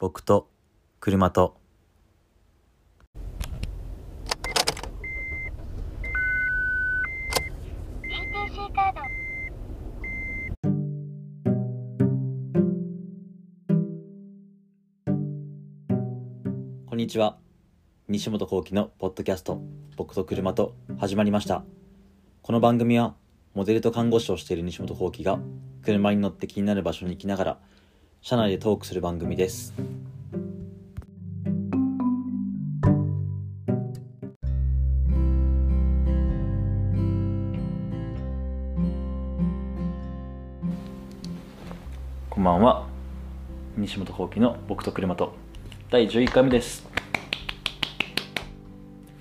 [0.00, 0.48] 僕と
[1.00, 1.56] 車と。
[16.86, 17.38] こんにちは。
[18.06, 19.60] 西本幸喜のポッドキャスト
[19.96, 21.64] 僕と車と始まりました。
[22.42, 23.16] この番組は
[23.52, 25.40] モデルと看護師をしている西本幸喜が
[25.82, 27.58] 車に乗って気になる場所に行きながら
[28.20, 29.72] 車内でトークする番組です。
[42.28, 42.86] こんばんは。
[43.76, 45.32] 西本幸喜の僕と車と。
[45.90, 46.86] 第11回目です。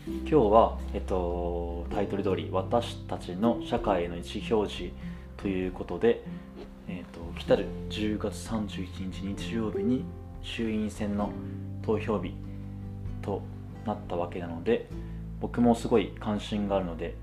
[0.05, 4.93] 今日は、えっと、タイトル通り「私たちの社会への意思表示」
[5.37, 6.23] ということで、
[7.47, 10.03] たる10月31日日曜日に
[10.41, 11.31] 衆院選の
[11.81, 12.33] 投票日
[13.21, 13.41] と
[13.85, 14.89] なったわけなので
[15.39, 17.15] 僕もすごい関心があるので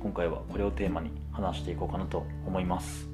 [0.00, 3.08] 今回はこれをテーマに話していこうかなと思います。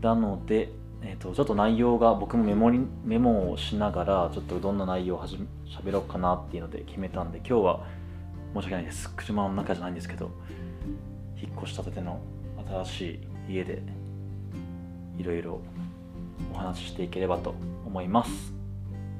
[0.00, 0.70] なので、
[1.02, 7.86] えー、とちょっと内容が僕もメモにメモをしながらちょっとどんな内容をはじ喋ろうかなっていうので決めたんで今日は
[8.54, 9.08] 申し訳ないです。
[9.14, 10.32] 車の中じゃないんですけど
[11.40, 12.20] 引っ越したての
[12.84, 13.00] 新し
[13.48, 13.80] い家で
[15.22, 15.60] いろいろ
[16.52, 17.54] お話ししていければと
[17.86, 18.52] 思います。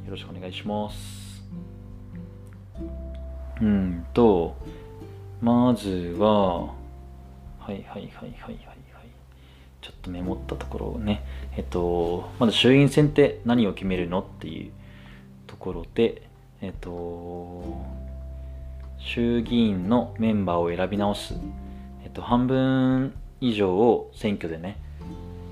[0.04, 1.44] よろしくお願いします。
[3.60, 4.56] うんと
[5.40, 6.72] まずはは
[7.68, 8.56] いはいはいはいはいはい。
[9.80, 11.24] ちょっとメモったところをね
[11.56, 14.72] えっとまず衆院選って何を決めるのっていう
[15.46, 16.22] ところで
[16.60, 17.62] えっと
[18.98, 21.34] 衆議院のメンバーを選び直す、
[22.02, 24.78] えっと、半分以上を選挙でね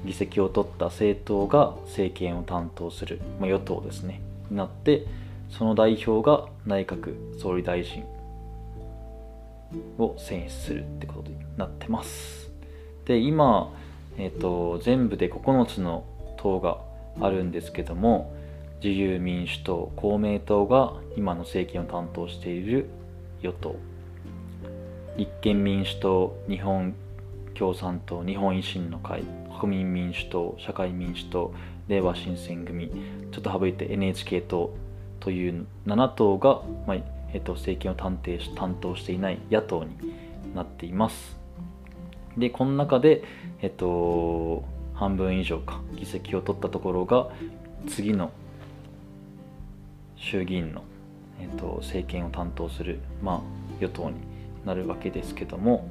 [0.05, 4.20] 議席を取った政党が政権を担当する、まあ、与党ですね
[4.51, 5.06] になって
[5.51, 8.05] その代表が内閣総理大臣
[9.98, 12.50] を選出するってことになってます。
[13.05, 13.72] で今、
[14.16, 16.05] えっと全部で9つの
[16.37, 16.78] 党が
[17.21, 18.32] あるんですけども
[18.82, 22.88] 自由民主党公明党が今の政権を担当している
[23.43, 23.77] 与党。
[25.17, 26.94] 立憲民主党日本
[27.55, 29.22] 共産党日本維新の会。
[29.60, 31.53] 国民民主党社会民主党
[31.88, 32.91] れいわ新選組
[33.31, 34.75] ちょっと省いて NHK 党
[35.19, 36.97] という7党が、まあ
[37.34, 39.94] えっと、政権を担当し担当していない野党に
[40.54, 41.37] なっています。
[42.38, 43.22] でこの中で、
[43.60, 47.28] えっと、半分以上か議席を取ったところが
[47.87, 48.31] 次の
[50.16, 50.84] 衆議院の、
[51.41, 53.41] えっと、政権を担当する、まあ、
[53.81, 54.16] 与党に
[54.65, 55.88] なるわけですけども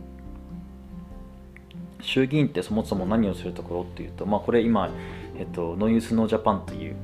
[2.02, 4.90] 衆議院ってそもそも何をするところっていうと、まあ、これ今、
[5.38, 6.96] えっと、ノーユースノージャパンという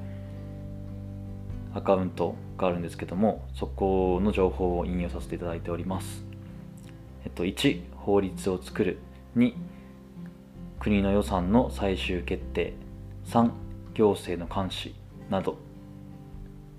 [1.73, 6.23] アカウントがあるんですけどもそこの情報を引用させていただいております、
[7.25, 8.99] えっと、1法律を作る
[9.35, 9.53] 2
[10.79, 12.73] 国の予算の最終決定。
[13.25, 13.49] 3
[13.93, 14.93] 行政の監視
[15.29, 15.57] など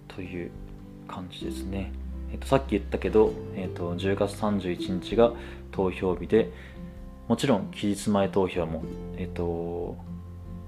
[0.08, 0.50] という
[1.08, 1.92] 感じですね、
[2.32, 5.32] えっと、さっき言ったけど、えっと、10月31日が
[5.72, 6.50] 投票日で
[7.28, 8.82] もちろん期日前投票も、
[9.16, 9.96] えっと、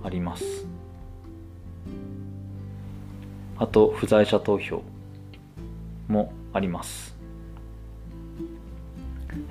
[0.02, 0.66] あります
[3.56, 4.82] あと不在者投票
[6.08, 7.19] もあります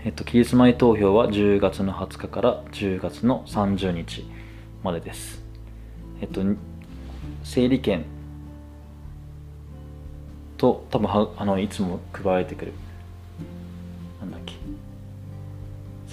[0.03, 4.25] えっと、期日前投票は10月の20日から10月の30日
[4.83, 5.43] までです。
[6.21, 6.41] えっと、
[7.43, 8.05] 整理券
[10.57, 12.73] と多分はあのいつも配られてくる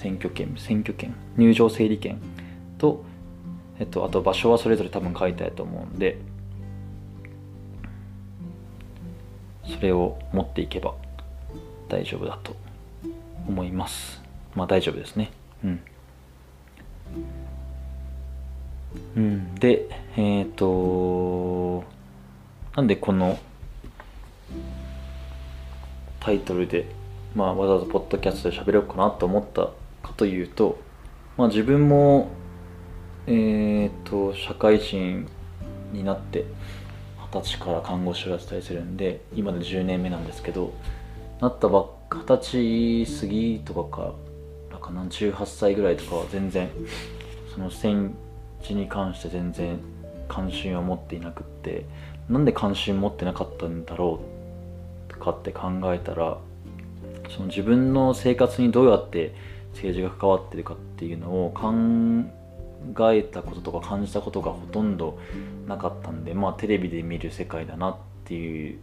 [0.05, 2.21] 選挙権選挙権入場整理券
[2.77, 3.03] と、
[3.79, 6.19] えっと、あと場所はそれぞれ多分書いてあると思うんで
[9.65, 10.93] それを持っていけば
[11.89, 12.55] 大丈夫だと
[13.47, 14.21] 思います。
[14.53, 15.31] まあ大丈夫ですね。
[15.63, 15.81] うん、
[19.15, 21.83] うん、でえっ、と
[22.75, 23.39] なんでこの
[26.19, 26.85] タイトルで、
[27.35, 29.71] まあ、わざわざポッドキャストで喋ろうかなと思った
[30.05, 30.79] かというと、
[31.37, 32.29] まあ、自分も
[33.27, 35.27] えっ、と社会人
[35.91, 36.45] になって
[37.33, 40.73] 二十歳から看護師をやってたりするんで今で10年目なんですけど
[41.41, 44.13] なったばっ二十歳過ぎとかか
[44.71, 46.69] らかな18歳ぐらいとかは全然
[47.53, 48.15] その戦
[48.61, 49.79] 時に関して全然
[50.27, 51.85] 関心を持っていなくって
[52.29, 54.19] なんで関心持ってなかったんだろ
[55.09, 56.37] うとかって考えたら
[57.29, 59.33] その自分の生活にどうやって
[59.75, 61.71] 政治が関わってるかっていうのを考
[63.11, 65.19] えたこととか感じたことがほとんど
[65.67, 68.79] なかったんでまあテレビで見る世界だなっていう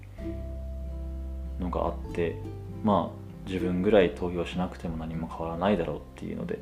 [1.61, 2.37] のがあって
[2.85, 6.59] まあ自分ぐらい投票しなくても何も変わらないだろうっていうので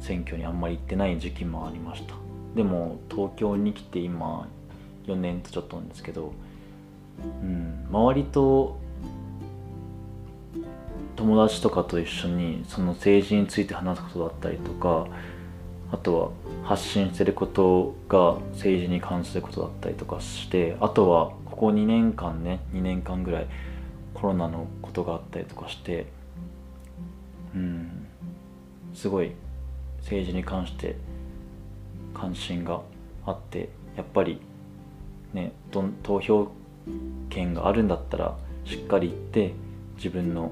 [0.00, 2.14] 選挙にあんまり行ってない時期もありました。
[2.54, 4.48] でも東京に来て今
[5.06, 6.32] 4年とちょっとなんですけど、
[7.42, 8.78] うん、周りと
[11.16, 15.08] 友達とかと一緒にその政治について話すことだったりとか
[15.90, 16.30] あとは
[16.64, 23.46] 発信してることが政治に関することだったりとかしてあとはここ2年間ね2年間ぐらい
[24.14, 26.06] コロナのことがあったりとかして
[27.54, 28.06] うん
[28.94, 29.32] すごい
[30.00, 30.96] 政治に関して
[32.14, 32.80] 関心が
[33.24, 34.40] あってやっぱり
[35.32, 35.52] ね
[36.02, 36.50] 投票
[37.28, 39.54] 権があるんだったらしっかり言って
[39.96, 40.50] 自分の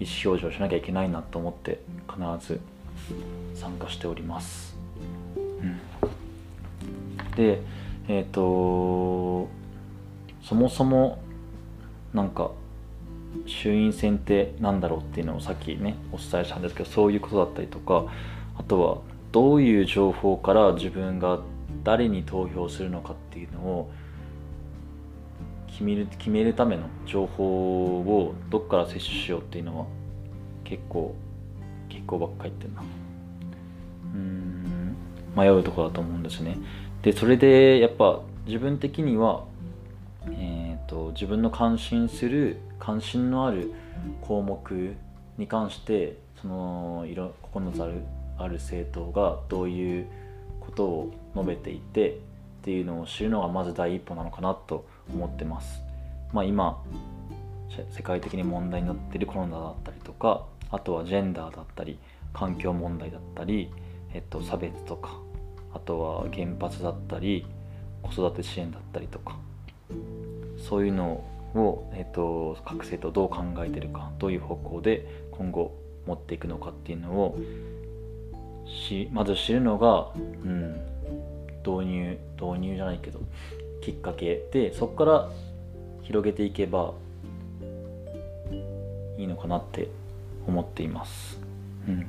[0.00, 2.60] 意思表示をしなきゃいけないなと思って必ず
[3.54, 4.76] 参加しております。
[5.36, 5.80] うん、
[7.36, 7.60] で
[8.08, 9.48] えっ、ー、と
[10.42, 11.18] そもそも
[12.14, 12.50] なんか
[13.46, 18.06] 衆院選って何だろうっていうのをさっきねお伝えしたんですけどそういうことだったりとか
[18.56, 18.98] あとは
[19.32, 21.40] どういう情報から自分が
[21.84, 23.90] 誰に投票するのかっていうのを
[25.78, 29.86] 決める決めるための情報をどっから摂取しようっていうのは
[30.64, 31.14] 結構
[31.88, 32.82] 結構ばっかり言ってるな。
[34.14, 34.96] うん。
[35.36, 36.58] 迷うところだと思うんですね。
[37.02, 39.44] でそれでやっぱ自分的には
[40.32, 43.72] えーと、自分の関心する関心のある
[44.20, 44.96] 項目
[45.38, 48.02] に関してその色9つある
[48.36, 50.06] ある政党がどういう
[50.60, 52.14] ことを述べていてっ
[52.62, 55.82] ていうのを知るのがまず第一歩なのかなと思ってます。
[56.32, 56.82] まあ、今
[57.90, 61.98] 世界的に問題になってるコロナだったりとかあとはジェンダーだったり
[62.32, 63.70] 環境問題だったり、
[64.12, 65.18] えっと、差別とか
[65.72, 67.46] あとは原発だったり
[68.02, 69.36] 子育て支援だったりとか
[70.68, 71.24] そういうの
[71.54, 75.74] を、えっと、各生徒どう考えてるかどういう方向で今後
[76.06, 77.38] 持っていくのかっていうのを
[78.66, 80.72] しまず知るのが、うん、
[81.64, 83.20] 導入導入じゃないけど
[83.80, 85.30] きっかけでそこから
[86.02, 86.94] 広げていけば
[89.16, 89.88] いいのかなって
[90.46, 91.40] 思っています。
[91.86, 92.06] うん、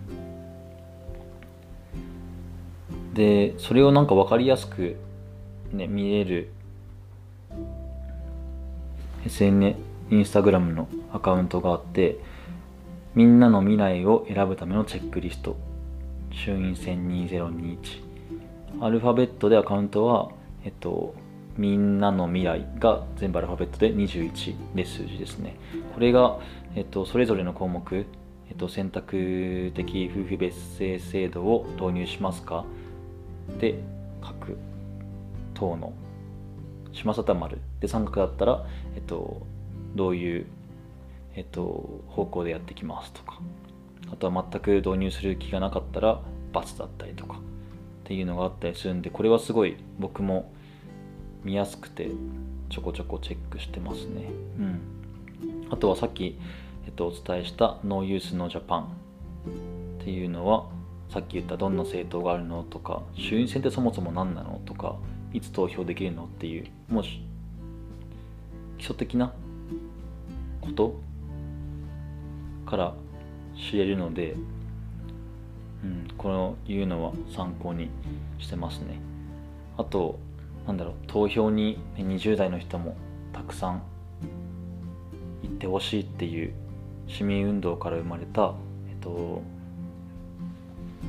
[3.14, 4.98] でそれをなんか分かりやすく、
[5.72, 6.50] ね、見れる
[9.26, 9.78] SNS
[10.12, 12.18] インスタグラムのアカウントがあって
[13.16, 15.56] みんなの未来を選ぶためのチェックリスト。
[16.32, 17.78] 衆院選2021
[18.82, 20.30] アルファベットでアカウントは
[20.64, 21.16] えっと
[21.60, 25.58] みんなの未来が全部アルファベットで21で数字ですね。
[25.94, 26.40] これが、
[26.74, 28.06] えっと、それぞれの項目、
[28.50, 32.64] えっと、選択的夫婦別姓制度を導入しますか？
[33.60, 33.78] で
[34.22, 34.58] 各
[35.54, 35.92] 党の
[36.94, 37.60] しますた丸。
[37.82, 38.66] で三角だったら、
[38.96, 39.46] えっと、
[39.96, 40.46] どういう、
[41.36, 43.42] えっと、方向でやってきますとか。
[44.10, 46.22] あとは全く導入する気がなかったら
[46.54, 47.40] ×だったりとかっ
[48.06, 50.52] ていうのがあったりするんでこれはすごい僕も
[51.44, 52.12] 見やすくて
[52.70, 54.30] ちょこちょこチェックしてますね。
[54.60, 54.82] うん。
[55.72, 56.38] あとはさっき、
[56.86, 58.88] えっと、お伝えしたノーユースのジャパン。
[60.02, 60.66] っていうのは
[61.10, 64.96] さっき言ったどんな政党があるのとか衆院選ってそもそも何なのとか
[65.34, 69.34] いつ投票できるのっていうもう基礎的な
[70.62, 71.00] こと？
[72.66, 72.94] から
[73.56, 74.36] 知れるので、
[75.84, 77.90] うん、このいうのは参考に
[78.38, 79.00] してますね。
[79.78, 80.20] あと
[80.70, 82.96] なんだろう投票に20代の人も
[83.34, 83.82] たくさん
[85.42, 86.54] 行ってほしいっていう
[87.08, 88.54] 市民運動から生まれた、
[88.88, 89.42] えっと、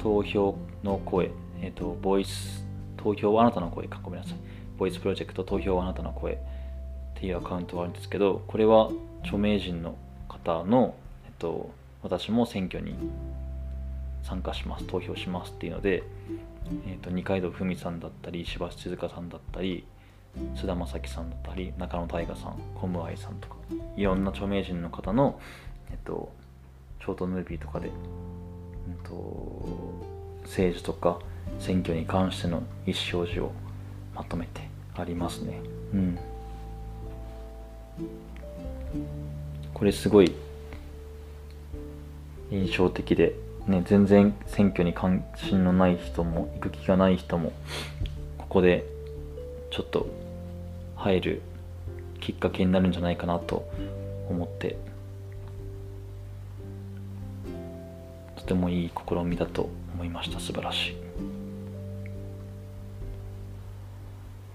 [0.03, 2.65] 投票の声、えっと、ボイス
[2.97, 4.39] 投票はあなたの声かごめんなさい。
[4.79, 6.37] ボイスプロジェクト投票はあなたの声っ
[7.17, 8.91] ていうアカウントがあるんですけどこれは
[9.25, 9.95] 著名人の
[10.27, 10.95] 方の、
[11.27, 11.71] えっと、
[12.03, 12.95] 私も選挙に
[14.23, 16.03] 参加します投票しますっていうので、
[16.87, 19.85] えっと、二階堂ふみさんだったり石橋静香さんだったり
[20.57, 23.57] 菅田将暉さんだったり中野大河さんコムアイさんとか
[23.97, 25.41] いろんな著名人の方の、
[25.91, 26.33] えっと、
[27.01, 29.95] ショートムービーとかで、えっと、
[30.45, 31.19] 政治とか
[31.59, 33.53] 選挙に関しての意思表示を
[34.15, 35.61] まとめてありますね。
[35.95, 36.19] うん
[39.75, 40.33] これすごい
[42.51, 43.35] 印象的で、
[43.71, 47.53] ね、全然選挙に関心のない人も行く気がない人も
[48.37, 48.85] ここで
[49.71, 50.09] ちょっと
[50.97, 51.43] 入る
[52.21, 53.71] きっかけになるんじゃないかなと
[54.29, 54.77] 思って
[58.37, 60.97] とてもいい試みだと思いました素晴らしい。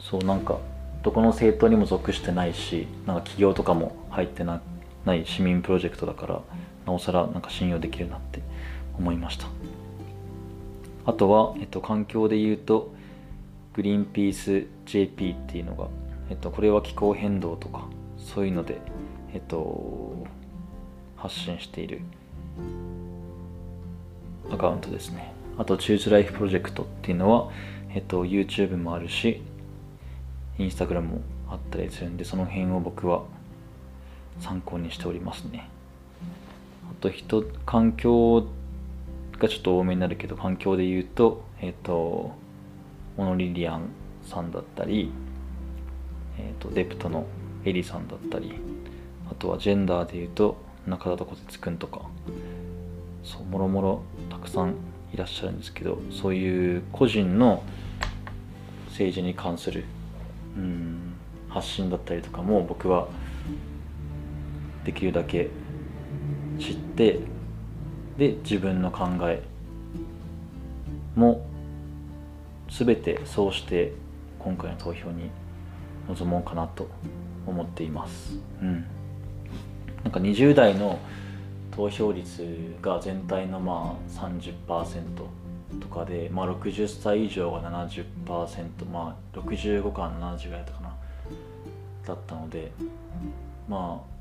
[0.01, 0.59] そうなんか
[1.03, 4.61] どこの政党にも属してないしなんか企業とかも入ってな
[5.05, 6.41] ない市民プロジェクトだから
[6.85, 8.41] なおさらなんか信用できるなって
[8.97, 9.47] 思いました。
[11.05, 12.93] あとは、えっと、環境で言うと
[13.73, 15.87] グリーンピース JP っていうのが、
[16.29, 17.87] えっと、これは気候変動とか
[18.17, 18.79] そういうので、
[19.33, 20.25] えっと、
[21.15, 22.01] 発信している
[24.49, 25.33] アカウントですね。
[25.57, 27.51] あと Choose Life プロジェクトっていうのは、
[27.93, 29.41] えっと、YouTube もあるし
[30.57, 33.23] Instagram もあったりするんでその辺を僕は
[34.39, 35.69] 参考にしておりますね。
[36.89, 38.47] あと人環境
[39.39, 42.31] がちょっと多めになるけど環境で言うとえっ、と
[43.17, 43.89] モノリリアン
[44.23, 45.11] さんだったり、
[46.37, 47.25] えー、とデプトの
[47.63, 48.53] エリさんだったり
[49.29, 52.01] あとはジェンダーで言うと中田と小鉄くんとか
[53.23, 54.75] そうもろもろたくさん
[55.13, 57.63] いらっしゃるんですけどそういう個人の
[58.89, 59.85] 政治に関する
[60.55, 61.15] うん
[61.49, 63.07] 発信だったりとかも僕は
[64.83, 65.49] できるだけ
[66.59, 67.19] 知って
[68.17, 69.43] で自分の考え
[71.15, 71.45] も
[72.69, 73.93] 全てそうして
[74.39, 75.29] 今回の投票に
[76.07, 76.87] 臨もうかなと
[77.47, 78.37] 思っています。
[78.61, 78.85] うん、
[80.03, 80.99] なんか20代の
[81.71, 84.53] 投票率が全体のまあ30%
[85.79, 88.05] とかで、まあ、60歳以上が70%
[88.91, 90.95] まあ65から70ぐらいだったかな
[92.05, 92.71] だったので
[93.67, 94.15] まあ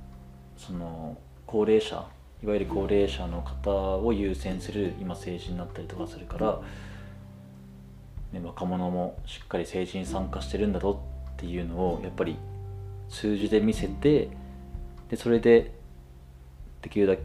[0.56, 2.04] その高齢者
[2.44, 6.60] いわゆる高齢者の方を優先する今政治になったりとかするから、
[8.32, 11.02] ね、若者もしっかり政治に参加してるんだぞ
[11.36, 12.36] っていうのをやっぱり
[13.08, 14.28] 数字で見せて
[15.08, 15.72] でそれで
[16.82, 17.16] できるだ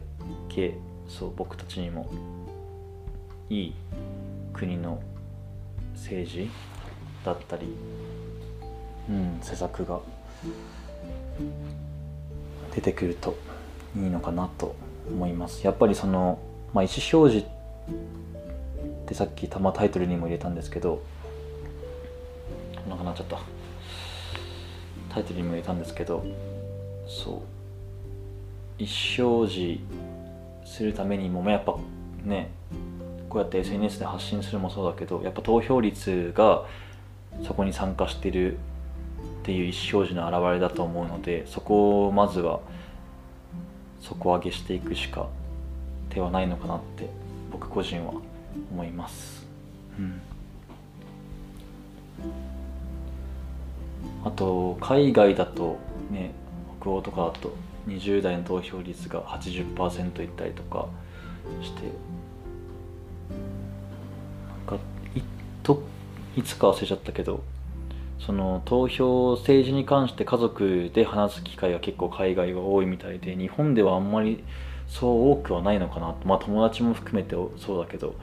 [0.48, 2.10] けそう僕たちにも
[3.50, 3.74] いい
[4.54, 5.02] 国の
[5.92, 6.50] 政治
[7.26, 7.66] だったり、
[9.10, 10.00] うん、施策が
[12.74, 13.36] 出てくると
[13.94, 14.74] いいのかなと
[15.08, 15.64] 思います。
[15.64, 16.38] やっぱりその、
[16.72, 21.02] まあ、意思表示ってさっき玉タイトルにも入れたんですけど
[22.88, 23.38] なくなっちゃった
[25.12, 26.24] タイトルにも入れたんですけど
[27.06, 27.40] そう。
[28.80, 29.80] 意思表示
[30.64, 31.76] するためにもやっぱ
[32.24, 32.50] ね
[33.28, 36.64] こうやって SNS で発信するもそうだけどやっぱ投票率が
[37.46, 38.56] そこに参加してるっ
[39.44, 42.60] ていう意思表示の表れだと思うのでそこをまずは
[44.00, 45.28] 底上げしていくしか
[46.08, 47.08] 手はないのかなって
[47.52, 48.14] 僕個人は
[48.72, 49.46] 思います、
[49.98, 50.20] うん、
[54.24, 55.78] あと海外だと
[56.10, 56.32] ね
[56.80, 57.54] 北欧とかだと
[57.86, 60.88] 20代の投票率が80%いったりとか
[61.62, 61.82] して
[64.66, 65.22] なんかい
[65.62, 65.82] と
[66.36, 67.42] いつか忘れちゃったけど
[68.26, 74.44] その投票政治に関して家族で話す機会が結構海外は多いみたいで日本ではあんまり
[74.86, 78.14] そう多くはないのかなまあ友達も含めてそうだけど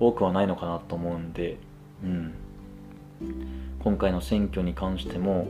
[0.00, 1.58] 多くはないのかなと思うんで、
[2.02, 2.34] うん、
[3.78, 5.46] 今回の選挙に関しても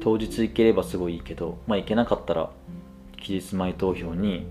[0.00, 2.50] 当日行ければすごいいいけど、まあ、行けなかったら
[3.20, 4.46] 期日前投票に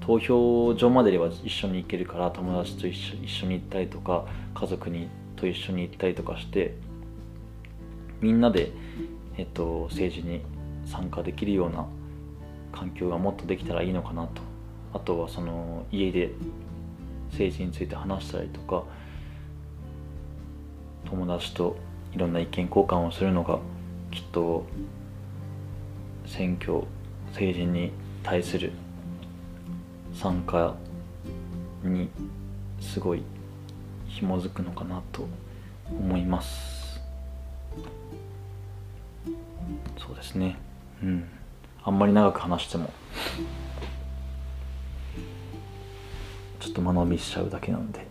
[0.00, 6.74] 投票所まででは一緒に行けるから友達と一緒一緒に行ったりとか家族にと一緒に行ったりとかして
[8.20, 8.72] みんなで、
[9.36, 10.42] えっと、政治に
[10.86, 11.86] 参加できるような
[12.72, 14.42] 環境がもっとできたらいいのかなと。
[14.92, 16.32] あとはその家で
[17.30, 18.84] 政治について話したりとか
[21.04, 21.76] 友達と
[22.14, 23.58] いろんな意見交換をするのが
[24.10, 24.64] きっと
[26.24, 26.82] 選挙
[27.28, 27.92] 政治に
[28.22, 28.72] 対する
[30.14, 30.74] 参加
[31.84, 32.08] に
[32.80, 33.22] すごい
[34.08, 35.28] 紐づくのかなと
[35.90, 36.75] 思います。
[39.98, 40.56] そうですね。
[41.02, 41.28] うん。
[41.84, 42.92] あんまり長く話しても。
[46.60, 48.06] ちょっと間延びしちゃうだけなんで。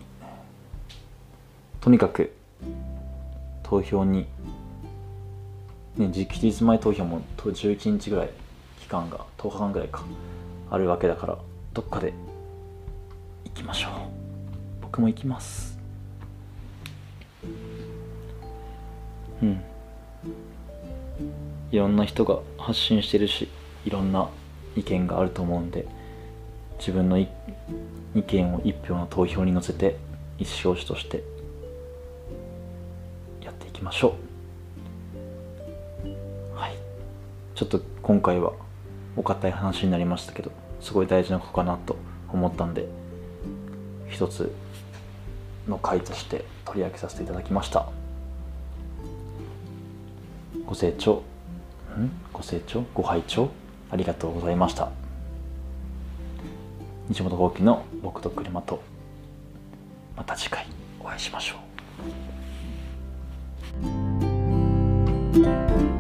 [1.82, 2.34] とにかく
[3.64, 4.26] 投票に
[5.98, 8.30] ね期日前投票も11日ぐらい
[8.80, 10.04] 期間が10日間ぐらいか
[10.72, 11.38] あるわけだから
[11.74, 12.14] どっかで
[13.46, 13.92] 行きましょう。
[14.82, 15.78] 僕も行きます。
[19.44, 19.62] うん。
[21.76, 23.50] いろんな人が発信してるし
[23.86, 24.30] いろんな
[24.78, 25.86] 意見があると思うんで
[26.80, 27.28] 自分の意
[28.28, 29.98] 見を一票の投票に乗せて
[30.40, 31.22] 意思表示として
[33.44, 34.16] やっていきましょ
[36.06, 36.58] う。
[36.58, 36.76] はい。
[37.56, 38.54] ちょっと今回は
[39.18, 41.98] お堅い話になりましたけどすごい大事なことかなと
[42.32, 42.88] 思ったんで
[44.10, 44.50] 一つ
[45.68, 47.90] の回として取り上げさせていただきました。
[50.66, 51.22] ご清聴
[52.34, 52.84] ご清聴？
[52.94, 53.50] ご拝聴？
[53.90, 54.90] ありがとうございました。
[57.08, 58.82] 西本幸喜の僕と車と。
[60.18, 60.66] また次回
[61.00, 61.56] お会いしましょ
[65.92, 65.95] う。